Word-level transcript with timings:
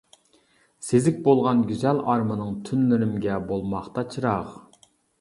سېزىك 0.87 1.19
بولغان 1.27 1.61
گۈزەل 1.73 2.03
ئارمىنىڭ، 2.07 2.59
تۈنلىرىمگە 2.71 3.39
بولماقتا 3.53 4.09
چىراغ. 4.17 4.55